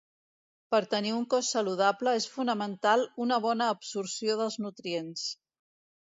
[0.75, 5.27] Per tenir un cos saludable és fonamental una bona absorció dels nutrients.